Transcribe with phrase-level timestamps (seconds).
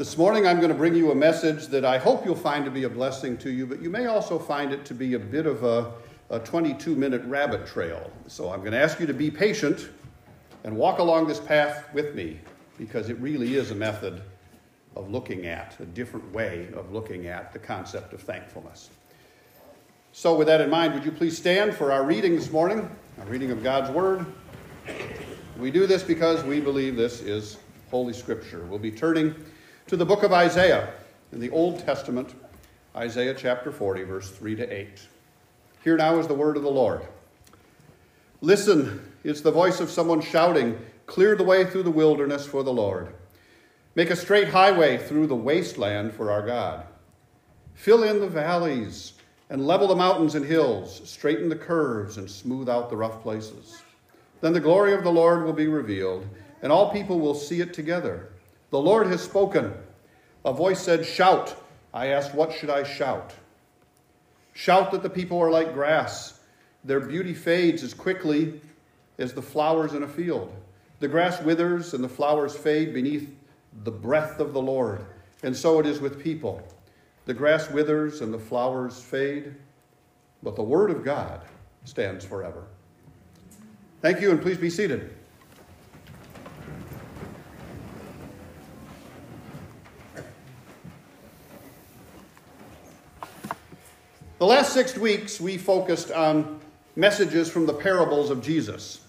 [0.00, 2.70] This morning, I'm going to bring you a message that I hope you'll find to
[2.70, 5.44] be a blessing to you, but you may also find it to be a bit
[5.44, 5.92] of a,
[6.30, 8.10] a 22 minute rabbit trail.
[8.26, 9.90] So I'm going to ask you to be patient
[10.64, 12.40] and walk along this path with me
[12.78, 14.22] because it really is a method
[14.96, 18.88] of looking at, a different way of looking at the concept of thankfulness.
[20.12, 22.88] So, with that in mind, would you please stand for our reading this morning,
[23.18, 24.24] our reading of God's Word?
[25.58, 27.58] We do this because we believe this is
[27.90, 28.64] Holy Scripture.
[28.64, 29.34] We'll be turning
[29.90, 30.88] to the book of Isaiah
[31.32, 32.36] in the Old Testament,
[32.94, 34.88] Isaiah chapter 40, verse 3 to 8.
[35.82, 37.02] Here now is the word of the Lord.
[38.40, 42.72] Listen, it's the voice of someone shouting, Clear the way through the wilderness for the
[42.72, 43.12] Lord.
[43.96, 46.86] Make a straight highway through the wasteland for our God.
[47.74, 49.14] Fill in the valleys
[49.48, 53.82] and level the mountains and hills, straighten the curves and smooth out the rough places.
[54.40, 56.28] Then the glory of the Lord will be revealed,
[56.62, 58.30] and all people will see it together
[58.70, 59.72] the Lord has spoken.
[60.44, 61.56] A voice said, Shout.
[61.92, 63.34] I asked, What should I shout?
[64.52, 66.40] Shout that the people are like grass.
[66.84, 68.60] Their beauty fades as quickly
[69.18, 70.54] as the flowers in a field.
[71.00, 73.34] The grass withers and the flowers fade beneath
[73.84, 75.04] the breath of the Lord.
[75.42, 76.62] And so it is with people.
[77.26, 79.54] The grass withers and the flowers fade,
[80.42, 81.42] but the word of God
[81.84, 82.64] stands forever.
[84.02, 85.14] Thank you, and please be seated.
[94.40, 96.60] The last six weeks, we focused on
[96.96, 99.02] messages from the parables of Jesus.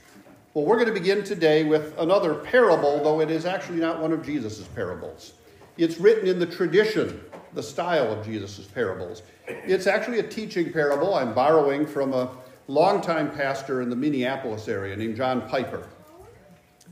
[0.53, 4.11] Well, we're going to begin today with another parable, though it is actually not one
[4.11, 5.31] of Jesus' parables.
[5.77, 7.21] It's written in the tradition,
[7.53, 9.21] the style of Jesus' parables.
[9.47, 12.31] It's actually a teaching parable I'm borrowing from a
[12.67, 15.87] longtime pastor in the Minneapolis area named John Piper.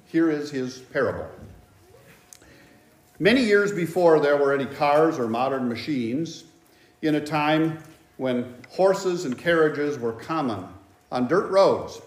[0.06, 1.28] Here is his parable.
[3.20, 6.46] Many years before there were any cars or modern machines,
[7.02, 7.82] in a time
[8.20, 10.68] when horses and carriages were common
[11.10, 12.02] on dirt roads.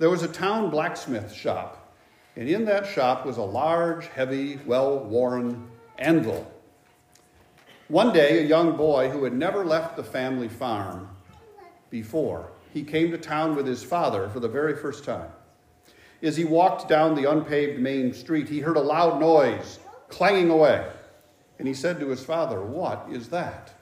[0.00, 1.94] There was a town blacksmith shop,
[2.34, 6.44] and in that shop was a large, heavy, well worn anvil.
[7.86, 11.08] One day, a young boy who had never left the family farm
[11.88, 15.30] before, he came to town with his father for the very first time.
[16.20, 19.78] As he walked down the unpaved main street, he heard a loud noise
[20.08, 20.84] clanging away.
[21.60, 23.77] And he said to his father, What is that?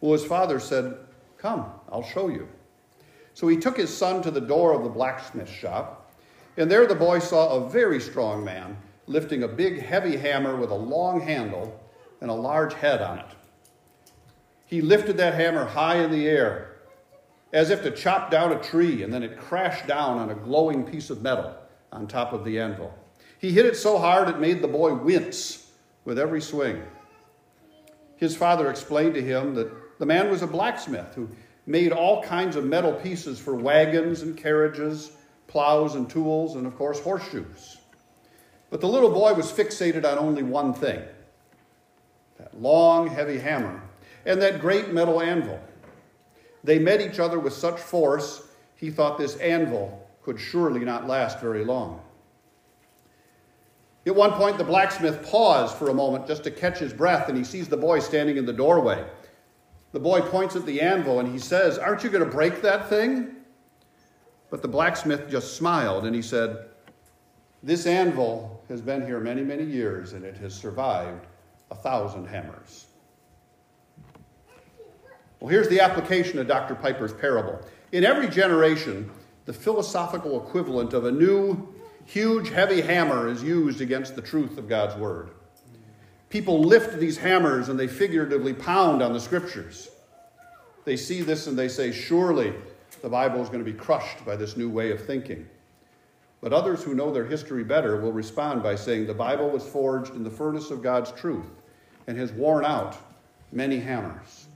[0.00, 0.96] Well, his father said,
[1.38, 2.48] Come, I'll show you.
[3.34, 6.10] So he took his son to the door of the blacksmith shop,
[6.56, 10.70] and there the boy saw a very strong man lifting a big, heavy hammer with
[10.70, 11.80] a long handle
[12.20, 13.26] and a large head on it.
[14.64, 16.78] He lifted that hammer high in the air,
[17.52, 20.84] as if to chop down a tree, and then it crashed down on a glowing
[20.84, 21.54] piece of metal
[21.92, 22.92] on top of the anvil.
[23.38, 25.70] He hit it so hard it made the boy wince
[26.04, 26.82] with every swing.
[28.16, 31.28] His father explained to him that the man was a blacksmith who
[31.66, 35.12] made all kinds of metal pieces for wagons and carriages,
[35.46, 37.78] plows and tools, and of course, horseshoes.
[38.70, 41.02] But the little boy was fixated on only one thing
[42.38, 43.82] that long, heavy hammer
[44.26, 45.58] and that great metal anvil.
[46.64, 51.40] They met each other with such force, he thought this anvil could surely not last
[51.40, 52.02] very long.
[54.04, 57.38] At one point, the blacksmith paused for a moment just to catch his breath, and
[57.38, 59.04] he sees the boy standing in the doorway.
[59.96, 62.90] The boy points at the anvil and he says, Aren't you going to break that
[62.90, 63.34] thing?
[64.50, 66.66] But the blacksmith just smiled and he said,
[67.62, 71.24] This anvil has been here many, many years and it has survived
[71.70, 72.88] a thousand hammers.
[75.40, 76.74] Well, here's the application of Dr.
[76.74, 77.58] Piper's parable.
[77.92, 79.10] In every generation,
[79.46, 81.74] the philosophical equivalent of a new,
[82.04, 85.30] huge, heavy hammer is used against the truth of God's Word.
[86.28, 89.90] People lift these hammers and they figuratively pound on the scriptures.
[90.84, 92.52] They see this and they say, surely
[93.02, 95.48] the Bible is going to be crushed by this new way of thinking.
[96.40, 100.14] But others who know their history better will respond by saying the Bible was forged
[100.14, 101.46] in the furnace of God's truth
[102.06, 102.96] and has worn out
[103.52, 104.46] many hammers.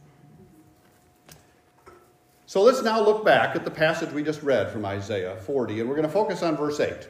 [2.47, 5.89] So let's now look back at the passage we just read from Isaiah 40, and
[5.89, 7.09] we're going to focus on verse 8,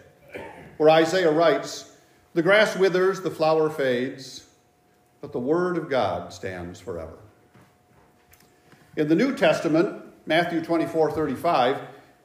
[0.77, 1.97] where Isaiah writes,
[2.35, 4.47] The grass withers, the flower fades,
[5.21, 7.19] but the Word of God stands forever.
[8.97, 11.81] In the New Testament, Matthew 24 35,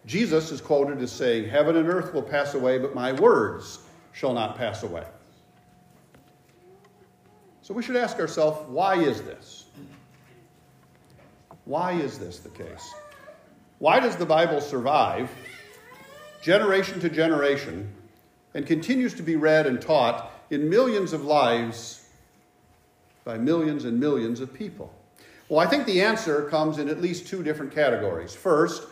[0.05, 3.79] Jesus is quoted as saying, Heaven and earth will pass away, but my words
[4.11, 5.03] shall not pass away.
[7.61, 9.65] So we should ask ourselves, why is this?
[11.65, 12.93] Why is this the case?
[13.79, 15.31] Why does the Bible survive
[16.41, 17.91] generation to generation
[18.53, 22.04] and continues to be read and taught in millions of lives
[23.25, 24.93] by millions and millions of people?
[25.49, 28.33] Well, I think the answer comes in at least two different categories.
[28.33, 28.87] First,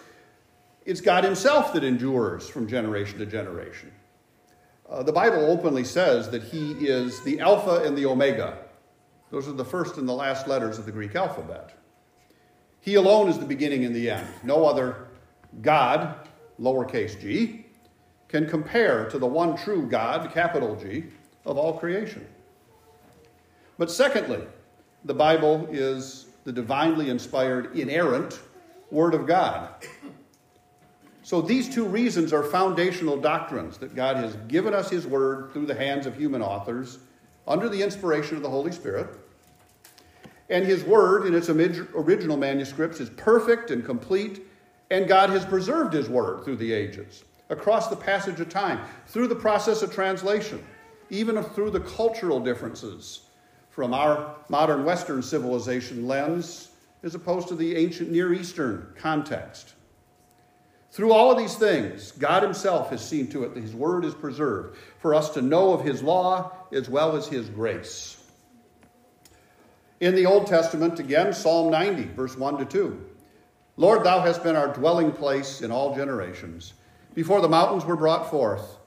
[0.85, 3.91] it's God Himself that endures from generation to generation.
[4.89, 8.57] Uh, the Bible openly says that He is the Alpha and the Omega.
[9.31, 11.73] Those are the first and the last letters of the Greek alphabet.
[12.81, 14.27] He alone is the beginning and the end.
[14.43, 15.07] No other
[15.61, 16.27] God,
[16.59, 17.65] lowercase g,
[18.27, 21.05] can compare to the one true God, capital G,
[21.45, 22.27] of all creation.
[23.83, 24.39] But secondly,
[25.03, 28.39] the Bible is the divinely inspired, inerrant
[28.91, 29.75] Word of God.
[31.21, 35.65] So these two reasons are foundational doctrines that God has given us His Word through
[35.65, 36.99] the hands of human authors
[37.45, 39.19] under the inspiration of the Holy Spirit.
[40.49, 44.47] And His Word in its original manuscripts is perfect and complete,
[44.91, 49.27] and God has preserved His Word through the ages, across the passage of time, through
[49.27, 50.63] the process of translation,
[51.09, 53.23] even through the cultural differences
[53.73, 56.69] from our modern Western civilization lens
[57.01, 59.73] as opposed to the ancient Near Eastern context.
[60.91, 64.13] Through all of these things, God Himself has seen to it that His Word is
[64.13, 68.23] preserved for us to know of His law as well as His grace.
[69.99, 73.05] In the Old Testament, again, Psalm 90, verse 1 to 2.
[73.75, 76.73] Lord, Thou hast been our dwelling place in all generations,
[77.15, 78.77] before the mountains were brought forth,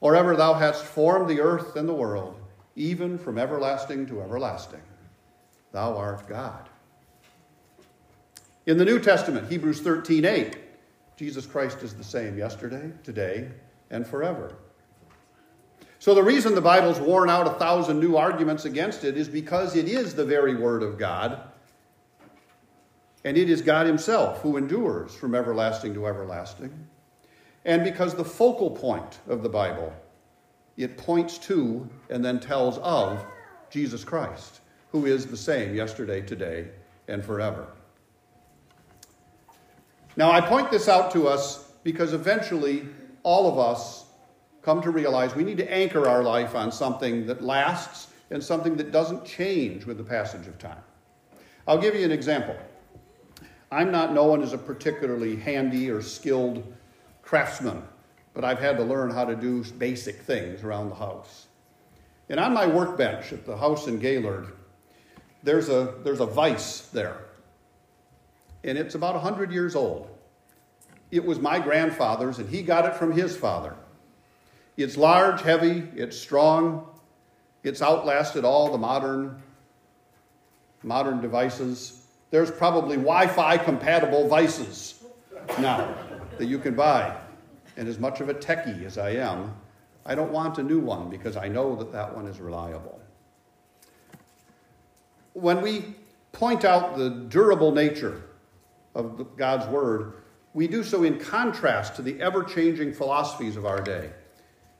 [0.00, 2.41] or ever Thou hast formed the earth and the world,
[2.76, 4.82] even from everlasting to everlasting.
[5.72, 6.68] Thou art God.
[8.66, 10.58] In the New Testament, Hebrews 13, 8.
[11.16, 13.48] Jesus Christ is the same yesterday, today,
[13.90, 14.54] and forever.
[15.98, 19.76] So, the reason the Bible's worn out a thousand new arguments against it is because
[19.76, 21.40] it is the very Word of God,
[23.24, 26.72] and it is God Himself who endures from everlasting to everlasting,
[27.64, 29.92] and because the focal point of the Bible,
[30.76, 33.24] it points to and then tells of
[33.70, 34.60] Jesus Christ,
[34.90, 36.68] who is the same yesterday, today,
[37.08, 37.66] and forever.
[40.16, 42.86] Now, I point this out to us because eventually
[43.22, 44.06] all of us
[44.62, 48.76] come to realize we need to anchor our life on something that lasts and something
[48.76, 50.82] that doesn't change with the passage of time.
[51.66, 52.56] I'll give you an example.
[53.70, 56.72] I'm not known as a particularly handy or skilled
[57.22, 57.82] craftsman,
[58.34, 61.46] but I've had to learn how to do basic things around the house.
[62.28, 64.52] And on my workbench at the house in Gaylord,
[65.42, 67.18] there's a, there's a vise there
[68.64, 70.08] and it's about 100 years old.
[71.10, 73.74] It was my grandfather's, and he got it from his father.
[74.76, 76.86] It's large, heavy, it's strong,
[77.62, 79.42] it's outlasted all the modern,
[80.82, 82.06] modern devices.
[82.30, 85.02] There's probably Wi Fi compatible vices
[85.58, 85.94] now
[86.38, 87.14] that you can buy.
[87.82, 89.56] And as much of a techie as I am,
[90.06, 93.00] I don't want a new one because I know that that one is reliable.
[95.32, 95.96] When we
[96.30, 98.22] point out the durable nature
[98.94, 100.12] of God's Word,
[100.54, 104.12] we do so in contrast to the ever changing philosophies of our day.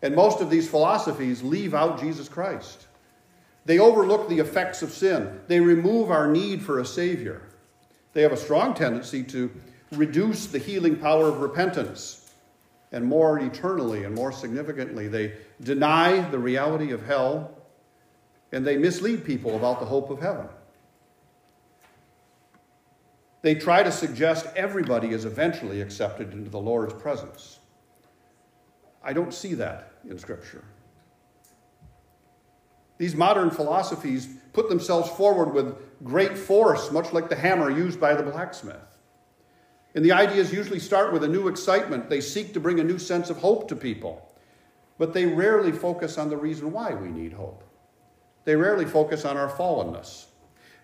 [0.01, 2.87] And most of these philosophies leave out Jesus Christ.
[3.65, 7.43] They overlook the effects of sin, they remove our need for a Savior.
[8.13, 9.51] They have a strong tendency to
[9.91, 12.22] reduce the healing power of repentance.
[12.93, 17.51] And more eternally and more significantly, they deny the reality of hell
[18.53, 20.47] and they mislead people about the hope of heaven.
[23.41, 27.59] They try to suggest everybody is eventually accepted into the Lord's presence.
[29.03, 30.63] I don't see that in Scripture.
[32.99, 38.15] These modern philosophies put themselves forward with great force, much like the hammer used by
[38.15, 38.77] the blacksmith.
[39.95, 42.09] And the ideas usually start with a new excitement.
[42.09, 44.29] They seek to bring a new sense of hope to people.
[44.99, 47.63] But they rarely focus on the reason why we need hope.
[48.45, 50.27] They rarely focus on our fallenness.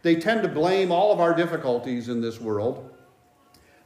[0.03, 2.95] They tend to blame all of our difficulties in this world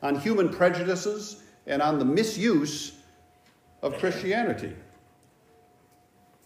[0.03, 2.97] on human prejudices and on the misuse
[3.83, 4.75] of Christianity.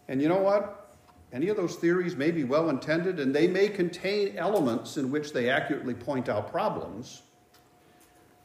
[0.08, 0.94] And you know what?
[1.32, 5.32] Any of those theories may be well intended and they may contain elements in which
[5.32, 7.22] they accurately point out problems,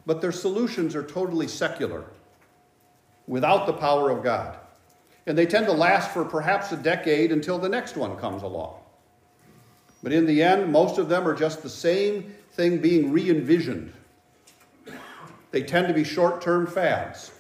[0.06, 2.06] but their solutions are totally secular,
[3.28, 4.58] without the power of God.
[5.28, 8.80] And they tend to last for perhaps a decade until the next one comes along.
[10.04, 13.94] But in the end, most of them are just the same thing being re envisioned.
[15.52, 17.32] They tend to be short term fads.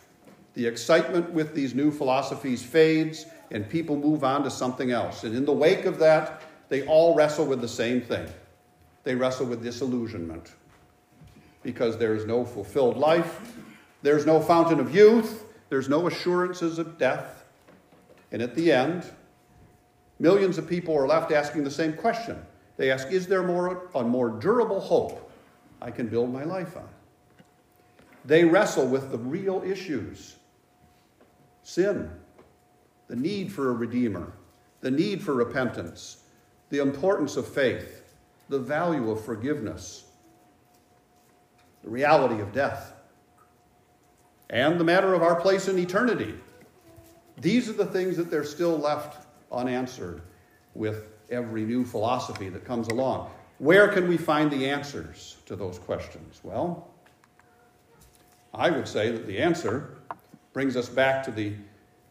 [0.54, 5.24] The excitement with these new philosophies fades, and people move on to something else.
[5.24, 8.28] And in the wake of that, they all wrestle with the same thing
[9.04, 10.52] they wrestle with disillusionment.
[11.64, 13.54] Because there is no fulfilled life,
[14.02, 17.46] there's no fountain of youth, there's no assurances of death.
[18.32, 19.06] And at the end,
[20.20, 22.38] millions of people are left asking the same question
[22.78, 25.32] They ask, is there more, a more durable hope
[25.82, 26.88] I can build my life on?
[28.26, 30.36] They wrestle with the real issues
[31.64, 32.10] sin,
[33.08, 34.34] the need for a redeemer,
[34.82, 36.24] the need for repentance,
[36.70, 38.04] the importance of faith,
[38.50, 40.06] the value of forgiveness,
[41.84, 42.94] the reality of death,
[44.50, 46.36] and the matter of our place in eternity.
[47.38, 50.22] These are the things that they're still left unanswered
[50.76, 53.32] with every new philosophy that comes along.
[53.58, 56.42] Where can we find the answers to those questions?
[56.44, 56.88] Well,
[58.54, 59.98] I would say that the answer
[60.54, 61.54] brings us back to the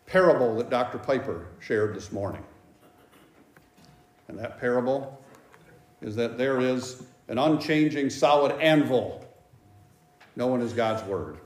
[0.07, 0.99] parable that Dr.
[0.99, 2.43] Piper shared this morning.
[4.29, 5.23] And that parable
[6.01, 9.25] is that there is an unchanging, solid anvil
[10.41, 11.37] known as God's Word.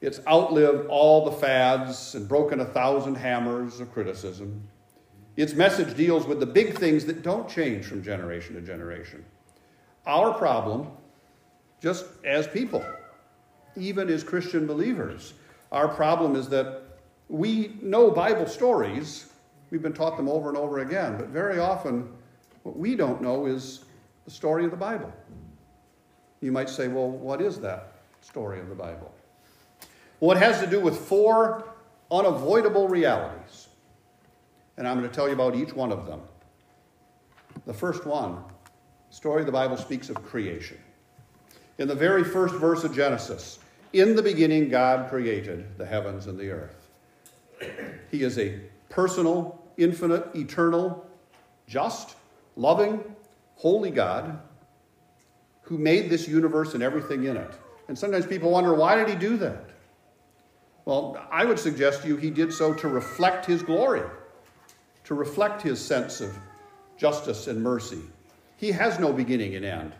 [0.00, 4.68] It's outlived all the fads and broken a thousand hammers of criticism.
[5.36, 9.24] Its message deals with the big things that don't change from generation to generation.
[10.06, 10.88] Our problem,
[11.80, 12.84] just as people,
[13.76, 15.34] even as Christian believers,
[15.72, 16.82] our problem is that
[17.28, 19.32] we know Bible stories.
[19.70, 22.08] We've been taught them over and over again, but very often
[22.62, 23.84] what we don't know is
[24.26, 25.12] the story of the Bible.
[26.42, 29.14] You might say, well, what is that story of the Bible?
[30.20, 31.64] Well, it has to do with four
[32.10, 33.68] unavoidable realities.
[34.76, 36.20] And I'm going to tell you about each one of them.
[37.64, 38.42] The first one,
[39.10, 40.78] story of the Bible speaks of creation.
[41.78, 43.60] In the very first verse of Genesis,
[43.92, 46.88] in the beginning, God created the heavens and the earth.
[48.10, 48.58] He is a
[48.88, 51.06] personal, infinite, eternal,
[51.68, 52.16] just,
[52.56, 53.02] loving,
[53.56, 54.40] holy God
[55.62, 57.52] who made this universe and everything in it.
[57.88, 59.70] And sometimes people wonder, why did he do that?
[60.84, 64.02] Well, I would suggest to you he did so to reflect his glory,
[65.04, 66.36] to reflect his sense of
[66.96, 68.00] justice and mercy.
[68.56, 69.92] He has no beginning and end.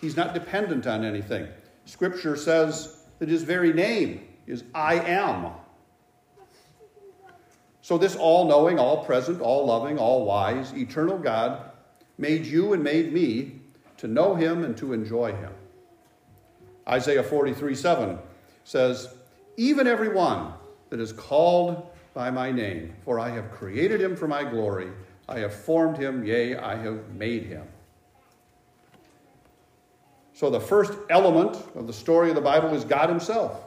[0.00, 1.48] He's not dependent on anything.
[1.84, 5.52] Scripture says that his very name is I am.
[7.80, 11.70] So, this all knowing, all present, all loving, all wise, eternal God
[12.18, 13.57] made you and made me
[13.98, 15.52] to know him and to enjoy him.
[16.88, 18.18] Isaiah 43 7
[18.64, 19.14] says,
[19.56, 20.52] Even every one
[20.90, 24.90] that is called by my name, for I have created him for my glory,
[25.28, 27.66] I have formed him, yea, I have made him.
[30.38, 33.60] So, the first element of the story of the Bible is God Himself,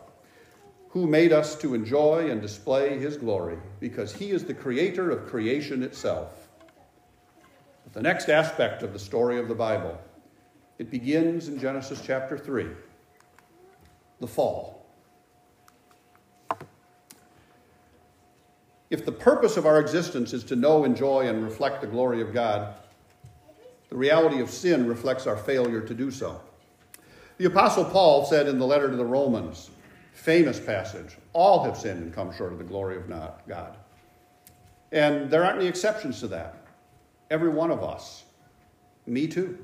[0.88, 5.28] who made us to enjoy and display His glory, because He is the creator of
[5.28, 6.48] creation itself.
[7.84, 10.00] But the next aspect of the story of the Bible,
[10.82, 12.66] it begins in Genesis chapter 3,
[14.20, 14.84] the fall.
[18.90, 22.34] If the purpose of our existence is to know, enjoy, and reflect the glory of
[22.34, 22.74] God,
[23.90, 26.42] the reality of sin reflects our failure to do so.
[27.38, 29.70] The Apostle Paul said in the letter to the Romans,
[30.14, 33.78] famous passage, all have sinned and come short of the glory of God.
[34.92, 36.56] And there aren't any exceptions to that.
[37.30, 38.24] Every one of us,
[39.06, 39.64] me too.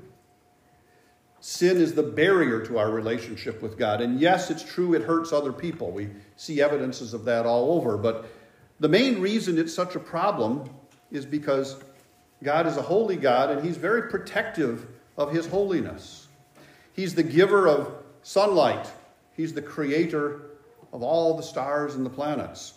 [1.40, 4.00] Sin is the barrier to our relationship with God.
[4.00, 5.92] And yes, it's true, it hurts other people.
[5.92, 7.96] We see evidences of that all over.
[7.96, 8.26] But
[8.80, 10.68] the main reason it's such a problem
[11.10, 11.76] is because
[12.42, 16.26] God is a holy God and He's very protective of His holiness.
[16.92, 17.92] He's the giver of
[18.22, 18.90] sunlight.
[19.36, 20.42] He's the creator
[20.92, 22.74] of all the stars and the planets.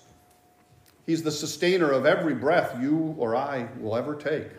[1.08, 4.50] He's the sustainer of every breath you or I will ever take.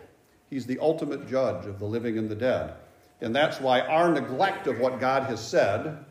[0.49, 2.75] He's the ultimate judge of the living and the dead.
[3.23, 6.05] And that's why our neglect of what God has said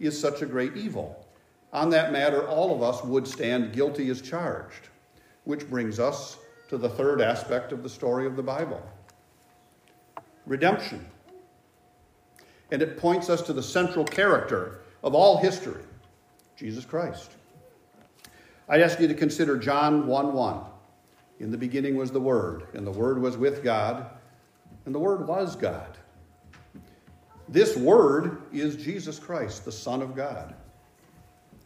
[0.00, 1.24] is such a great evil.
[1.72, 4.88] On that matter, all of us would stand guilty as charged,
[5.44, 6.38] which brings us
[6.68, 8.82] to the third aspect of the story of the Bible
[10.46, 11.04] redemption
[12.70, 15.82] and it points us to the central character of all history
[16.56, 17.32] Jesus Christ.
[18.68, 20.60] I'd ask you to consider John 1 1.
[21.40, 24.10] In the beginning was the Word, and the Word was with God,
[24.84, 25.97] and the Word was God.
[27.48, 30.54] This Word is Jesus Christ, the Son of God.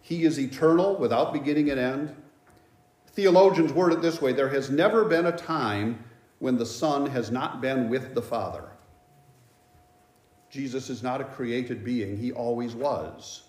[0.00, 2.16] He is eternal, without beginning and end.
[3.08, 6.04] Theologians word it this way there has never been a time
[6.38, 8.68] when the Son has not been with the Father.
[10.50, 13.42] Jesus is not a created being, he always was.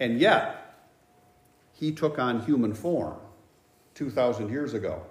[0.00, 0.76] And yet,
[1.72, 3.16] he took on human form
[3.94, 5.02] 2,000 years ago.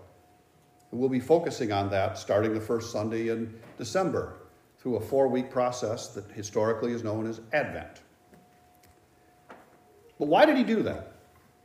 [0.91, 4.38] And we'll be focusing on that starting the first Sunday in December
[4.79, 8.01] through a four week process that historically is known as Advent.
[10.17, 11.13] But why did he do that?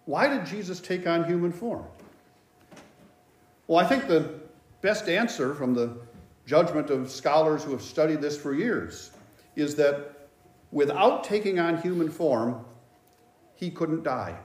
[0.04, 1.85] Why did Jesus take on human form?
[3.66, 4.40] Well, I think the
[4.83, 5.97] best answer from the
[6.47, 9.12] judgment of scholars who have studied this for years
[9.56, 10.28] is that
[10.71, 12.64] without taking on human form,
[13.54, 14.37] he couldn't die.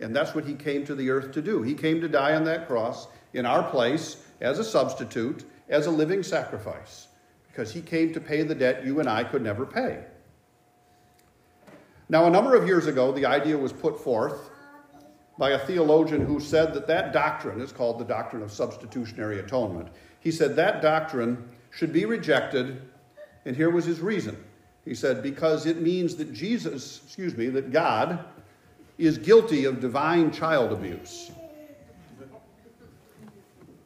[0.00, 1.62] And that's what he came to the earth to do.
[1.62, 5.90] He came to die on that cross in our place as a substitute, as a
[5.90, 7.08] living sacrifice,
[7.50, 10.04] because he came to pay the debt you and I could never pay.
[12.08, 14.50] Now, a number of years ago, the idea was put forth
[15.38, 19.88] by a theologian who said that that doctrine is called the doctrine of substitutionary atonement.
[20.20, 22.82] He said that doctrine should be rejected,
[23.44, 24.36] and here was his reason.
[24.84, 28.24] He said, because it means that Jesus, excuse me, that God
[28.98, 31.30] is guilty of divine child abuse.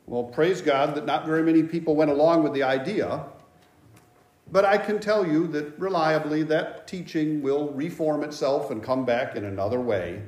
[0.06, 3.24] Well, praise God that not very many people went along with the idea.
[4.54, 9.34] But I can tell you that reliably that teaching will reform itself and come back
[9.34, 10.22] in another way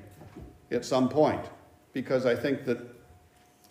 [0.72, 1.44] at some point.
[1.92, 2.80] Because I think that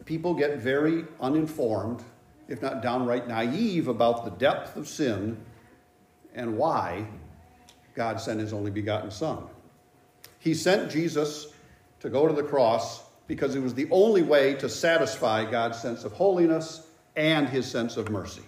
[0.05, 2.05] people get very uninformed,
[2.47, 5.43] if not downright naive, about the depth of sin
[6.33, 7.05] and why
[7.93, 9.43] God sent his only begotten Son.
[10.39, 11.47] He sent Jesus
[11.99, 16.05] to go to the cross because it was the only way to satisfy God's sense
[16.05, 18.43] of holiness and his sense of mercy.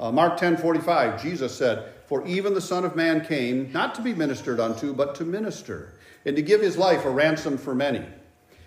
[0.00, 4.02] Uh, Mark 10 45, Jesus said, For even the Son of Man came not to
[4.02, 8.04] be ministered unto, but to minister, and to give his life a ransom for many.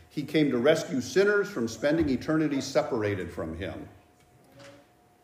[0.10, 3.88] He came to rescue sinners from spending eternity separated from him.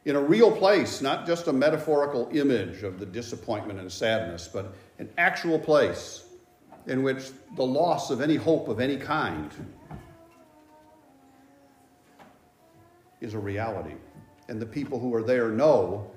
[0.06, 4.76] In a real place, not just a metaphorical image of the disappointment and sadness, but
[5.00, 6.26] an actual place
[6.88, 9.52] in which the loss of any hope of any kind
[13.22, 13.96] is a reality.
[14.48, 16.12] And the people who are there know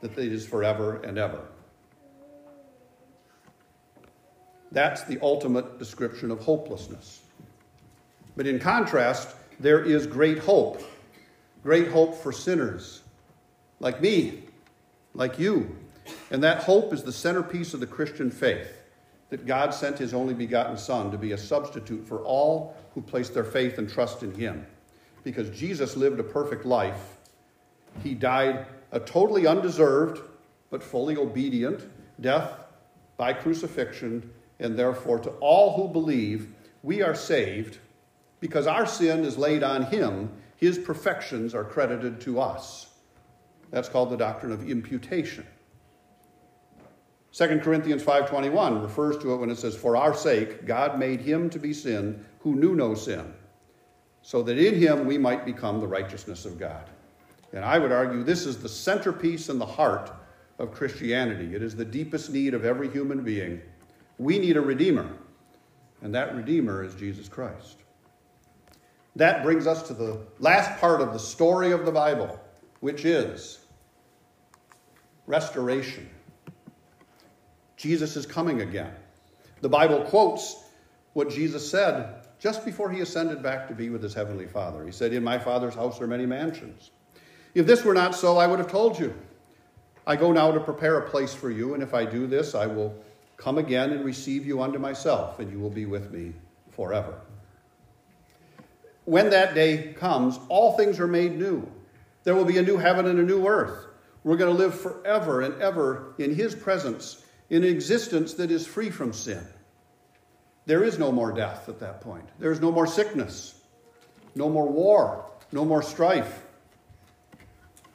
[0.00, 1.40] that it is forever and ever.
[4.72, 7.22] That's the ultimate description of hopelessness.
[8.36, 10.82] But in contrast, there is great hope.
[11.62, 13.02] Great hope for sinners
[13.80, 14.42] like me,
[15.14, 15.76] like you.
[16.30, 18.72] And that hope is the centerpiece of the Christian faith
[19.30, 23.28] that God sent his only begotten Son to be a substitute for all who place
[23.28, 24.66] their faith and trust in him.
[25.24, 27.15] Because Jesus lived a perfect life,
[28.02, 30.20] he died a totally undeserved
[30.70, 31.84] but fully obedient
[32.20, 32.52] death
[33.16, 36.48] by crucifixion, and therefore to all who believe,
[36.82, 37.78] we are saved
[38.40, 42.88] because our sin is laid on him, his perfections are credited to us.
[43.70, 45.46] That's called the doctrine of imputation.
[47.32, 51.50] 2 Corinthians 5:21 refers to it when it says for our sake God made him
[51.50, 53.34] to be sin who knew no sin
[54.22, 56.88] so that in him we might become the righteousness of God.
[57.56, 60.12] And I would argue this is the centerpiece and the heart
[60.58, 61.54] of Christianity.
[61.54, 63.62] It is the deepest need of every human being.
[64.18, 65.10] We need a redeemer,
[66.02, 67.78] and that redeemer is Jesus Christ.
[69.16, 72.38] That brings us to the last part of the story of the Bible,
[72.80, 73.60] which is
[75.26, 76.10] restoration.
[77.78, 78.92] Jesus is coming again.
[79.62, 80.62] The Bible quotes
[81.14, 84.84] what Jesus said just before he ascended back to be with his heavenly Father.
[84.84, 86.90] He said, In my Father's house are many mansions.
[87.56, 89.14] If this were not so, I would have told you.
[90.06, 92.66] I go now to prepare a place for you, and if I do this, I
[92.66, 92.94] will
[93.38, 96.34] come again and receive you unto myself, and you will be with me
[96.68, 97.14] forever.
[99.06, 101.66] When that day comes, all things are made new.
[102.24, 103.86] There will be a new heaven and a new earth.
[104.22, 108.66] We're going to live forever and ever in His presence in an existence that is
[108.66, 109.42] free from sin.
[110.66, 112.28] There is no more death at that point.
[112.38, 113.62] There is no more sickness,
[114.34, 116.42] no more war, no more strife,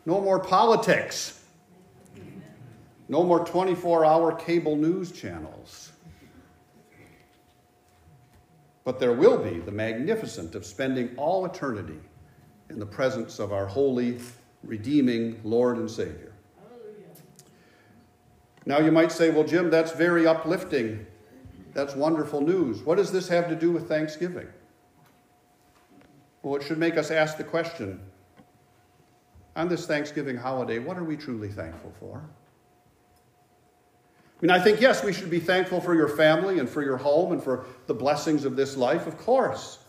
[0.05, 1.43] no more politics,
[3.07, 5.91] no more 24 hour cable news channels.
[8.83, 11.99] But there will be the magnificent of spending all eternity
[12.69, 14.19] in the presence of our holy,
[14.63, 16.31] redeeming Lord and Savior.
[18.65, 21.05] Now you might say, well, Jim, that's very uplifting.
[21.73, 22.81] That's wonderful news.
[22.81, 24.47] What does this have to do with Thanksgiving?
[26.43, 27.99] Well, it should make us ask the question
[29.55, 32.21] on this Thanksgiving holiday, what are we truly thankful for?
[34.41, 36.97] I mean, I think, yes, we should be thankful for your family and for your
[36.97, 39.79] home and for the blessings of this life, of course.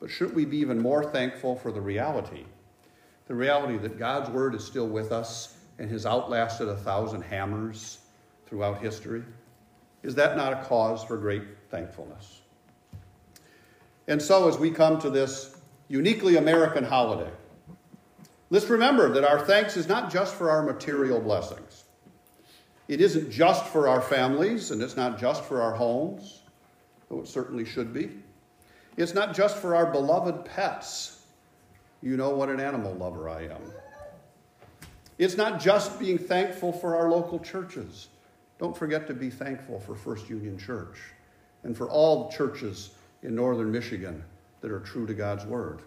[0.00, 2.44] But shouldn't we be even more thankful for the reality?
[3.26, 8.00] The reality that God's Word is still with us and has outlasted a thousand hammers
[8.46, 9.22] throughout history?
[10.02, 12.42] Is that not a cause for great thankfulness?
[14.06, 15.56] And so, as we come to this
[15.88, 17.30] uniquely American holiday,
[18.50, 21.84] let's remember that our thanks is not just for our material blessings.
[22.88, 26.42] It isn't just for our families, and it's not just for our homes,
[27.08, 28.10] though it certainly should be.
[28.96, 31.22] It's not just for our beloved pets.
[32.02, 33.62] You know what an animal lover I am.
[35.16, 38.08] It's not just being thankful for our local churches.
[38.58, 40.98] Don't forget to be thankful for First Union Church
[41.62, 42.90] and for all the churches
[43.22, 44.22] in northern Michigan
[44.60, 45.80] that are true to God's Word.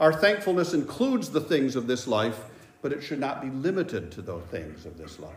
[0.00, 2.40] Our thankfulness includes the things of this life,
[2.82, 5.34] but it should not be limited to those things of this life.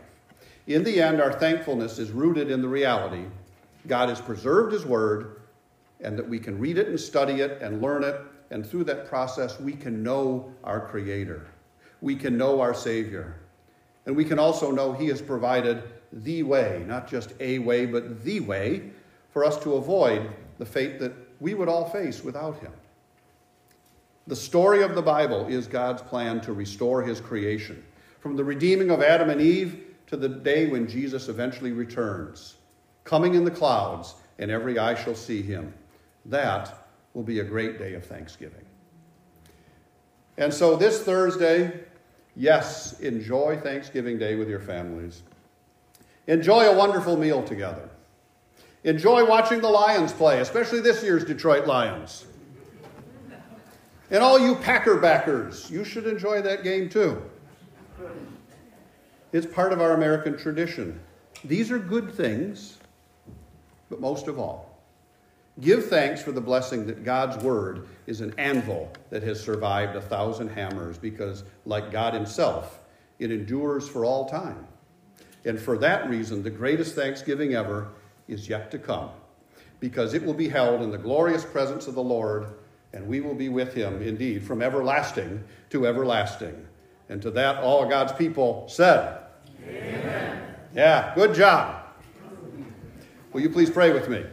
[0.66, 3.24] In the end, our thankfulness is rooted in the reality
[3.86, 5.40] God has preserved His Word,
[6.00, 8.20] and that we can read it and study it and learn it,
[8.50, 11.46] and through that process, we can know our Creator.
[12.00, 13.36] We can know our Savior.
[14.06, 18.22] And we can also know He has provided the way, not just a way, but
[18.22, 18.90] the way
[19.32, 22.72] for us to avoid the fate that we would all face without Him.
[24.26, 27.84] The story of the Bible is God's plan to restore His creation,
[28.20, 32.54] from the redeeming of Adam and Eve to the day when Jesus eventually returns,
[33.04, 35.74] coming in the clouds, and every eye shall see Him.
[36.26, 38.64] That will be a great day of thanksgiving.
[40.38, 41.80] And so this Thursday,
[42.36, 45.22] yes, enjoy Thanksgiving Day with your families.
[46.28, 47.88] Enjoy a wonderful meal together.
[48.84, 52.26] Enjoy watching the Lions play, especially this year's Detroit Lions.
[54.12, 57.20] And all you Packer backers, you should enjoy that game too.
[59.32, 61.00] It's part of our American tradition.
[61.44, 62.76] These are good things,
[63.88, 64.78] but most of all,
[65.60, 70.00] give thanks for the blessing that God's word is an anvil that has survived a
[70.02, 72.80] thousand hammers because, like God Himself,
[73.18, 74.66] it endures for all time.
[75.46, 77.88] And for that reason, the greatest thanksgiving ever
[78.28, 79.08] is yet to come,
[79.80, 82.46] because it will be held in the glorious presence of the Lord,
[82.92, 86.66] and we will be with him indeed from everlasting to everlasting.
[87.08, 89.18] And to that, all God's people said,
[89.66, 90.42] Amen.
[90.74, 91.84] Yeah, good job.
[93.32, 94.24] Will you please pray with me?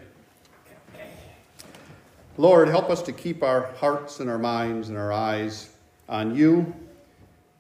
[2.37, 5.69] Lord, help us to keep our hearts and our minds and our eyes
[6.07, 6.73] on you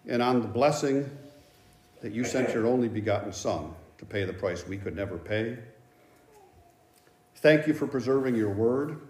[0.07, 1.09] and on the blessing
[2.01, 5.57] that you sent your only begotten Son to pay the price we could never pay.
[7.35, 9.01] Thank you for preserving your word.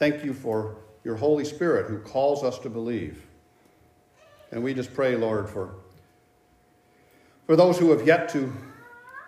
[0.00, 3.26] Thank you for your Holy Spirit who calls us to believe.
[4.50, 5.74] And we just pray, Lord, for,
[7.46, 8.50] for those who have yet to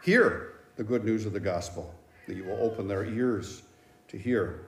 [0.02, 1.94] hear the good news of the gospel,
[2.26, 3.64] that you will open their ears
[4.08, 4.66] to hear.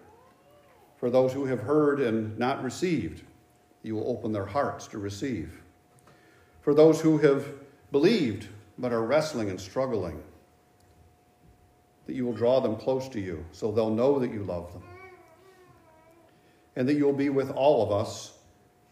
[0.99, 3.23] For those who have heard and not received,
[3.83, 5.62] you will open their hearts to receive
[6.61, 7.47] for those who have
[7.93, 10.23] believed but are wrestling and struggling,
[12.07, 14.83] that you will draw them close to you so they'll know that you love them.
[16.76, 18.38] And that you'll be with all of us,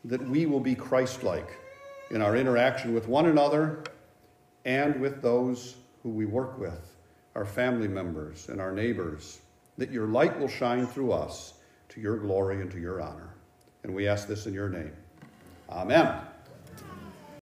[0.04, 1.58] that we will be Christ like
[2.10, 3.82] in our interaction with one another
[4.64, 6.96] and with those who we work with,
[7.34, 9.40] our family members and our neighbors,
[9.78, 11.54] that your light will shine through us
[11.88, 13.34] to your glory and to your honor.
[13.82, 14.92] And we ask this in your name.
[15.68, 16.31] Amen.